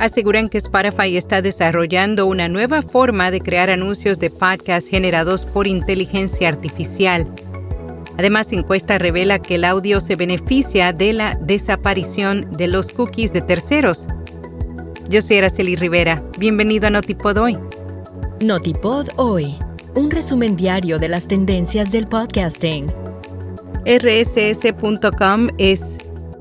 [0.00, 5.66] aseguran que Spotify está desarrollando una nueva forma de crear anuncios de podcast generados por
[5.66, 7.28] inteligencia artificial.
[8.16, 13.42] Además, encuesta revela que el audio se beneficia de la desaparición de los cookies de
[13.42, 14.06] terceros.
[15.10, 16.22] Yo soy Araceli Rivera.
[16.38, 17.58] Bienvenido a Notipod Hoy.
[18.40, 19.54] Notipod Hoy,
[19.94, 22.86] un resumen diario de las tendencias del podcasting.
[23.84, 25.98] RSS.com es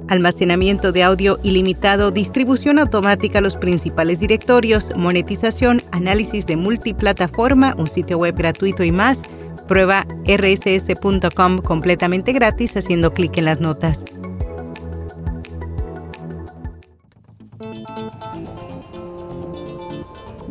[0.10, 7.88] almacenamiento de audio ilimitado, distribución automática a los principales directorios, monetización, análisis de multiplataforma, un
[7.88, 9.24] sitio web gratuito y más.
[9.68, 14.04] Prueba rss.com completamente gratis haciendo clic en las notas.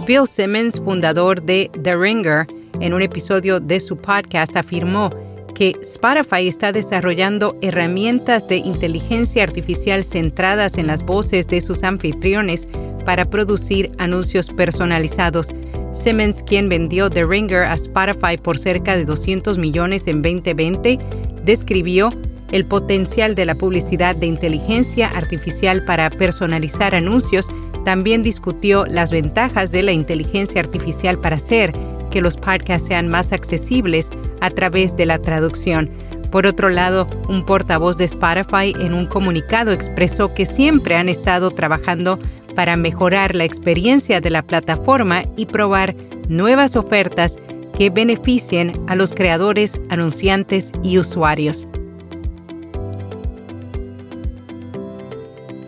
[0.07, 2.47] Bill Simmons, fundador de The Ringer,
[2.81, 5.11] en un episodio de su podcast afirmó
[5.59, 12.69] que Spotify está desarrollando herramientas de inteligencia artificial centradas en las voces de sus anfitriones
[13.05, 15.49] para producir anuncios personalizados.
[15.93, 20.97] Simmons, quien vendió The Ringer a Spotify por cerca de 200 millones en 2020,
[21.45, 22.11] describió
[22.53, 27.49] el potencial de la publicidad de inteligencia artificial para personalizar anuncios.
[27.85, 31.73] También discutió las ventajas de la inteligencia artificial para hacer
[32.19, 35.89] que los podcasts sean más accesibles a través de la traducción.
[36.33, 41.53] Por otro lado, un portavoz de Spotify en un comunicado expresó que siempre han estado
[41.53, 42.19] trabajando
[42.57, 45.95] para mejorar la experiencia de la plataforma y probar
[46.29, 47.37] nuevas ofertas
[47.79, 51.69] que beneficien a los creadores, anunciantes y usuarios.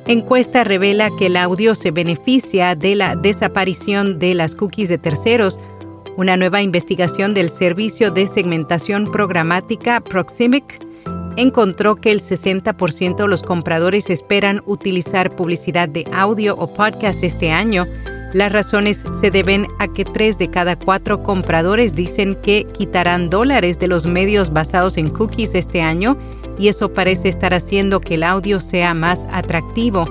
[0.09, 5.61] Encuesta revela que el audio se beneficia de la desaparición de las cookies de terceros
[6.17, 10.85] una nueva investigación del servicio de segmentación programática Proximic
[11.37, 17.51] encontró que el 60% de los compradores esperan utilizar publicidad de audio o podcast este
[17.51, 17.87] año.
[18.33, 23.79] Las razones se deben a que tres de cada cuatro compradores dicen que quitarán dólares
[23.79, 26.17] de los medios basados en cookies este año
[26.59, 30.07] y eso parece estar haciendo que el audio sea más atractivo.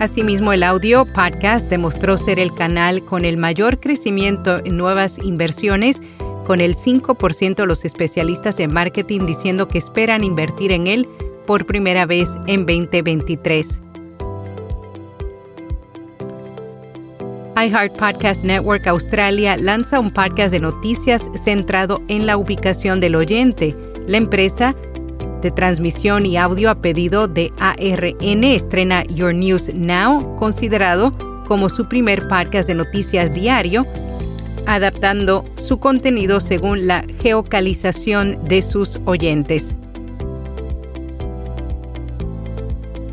[0.00, 6.02] Asimismo, el audio podcast demostró ser el canal con el mayor crecimiento en nuevas inversiones,
[6.46, 11.08] con el 5% de los especialistas en marketing diciendo que esperan invertir en él
[11.46, 13.80] por primera vez en 2023.
[17.56, 23.76] iHeart Podcast Network Australia lanza un podcast de noticias centrado en la ubicación del oyente.
[24.08, 24.74] La empresa
[25.44, 31.12] de transmisión y audio a pedido de ARN estrena Your News Now, considerado
[31.46, 33.86] como su primer podcast de noticias diario,
[34.66, 39.76] adaptando su contenido según la geocalización de sus oyentes.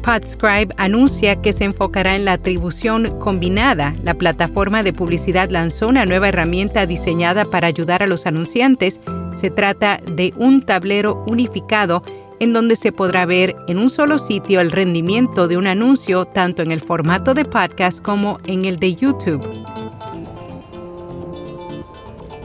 [0.03, 3.93] Podscribe anuncia que se enfocará en la atribución combinada.
[4.03, 8.99] La plataforma de publicidad lanzó una nueva herramienta diseñada para ayudar a los anunciantes.
[9.31, 12.01] Se trata de un tablero unificado
[12.41, 16.63] en donde se podrá ver en un solo sitio el rendimiento de un anuncio tanto
[16.63, 19.47] en el formato de podcast como en el de YouTube.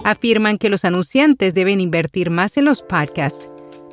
[0.04, 3.48] Afirman que los anunciantes deben invertir más en los podcasts.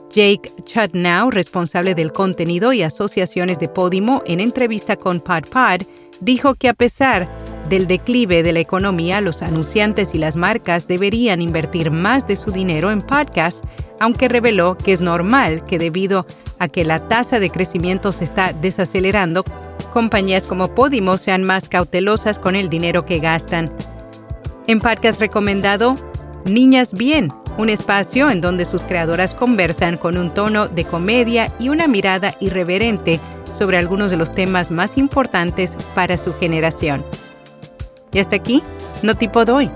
[0.09, 5.87] Jake Chudnow, responsable del contenido y asociaciones de Podimo, en entrevista con PodPod,
[6.19, 7.29] dijo que a pesar
[7.69, 12.51] del declive de la economía, los anunciantes y las marcas deberían invertir más de su
[12.51, 13.61] dinero en podcasts,
[13.99, 16.25] aunque reveló que es normal que debido
[16.59, 19.43] a que la tasa de crecimiento se está desacelerando,
[19.91, 23.71] compañías como Podimo sean más cautelosas con el dinero que gastan.
[24.67, 25.95] En podcast recomendado,
[26.45, 31.69] Niñas Bien, un espacio en donde sus creadoras conversan con un tono de comedia y
[31.69, 33.19] una mirada irreverente
[33.51, 37.03] sobre algunos de los temas más importantes para su generación.
[38.13, 38.63] Y hasta aquí,
[39.01, 39.69] no tipo doy.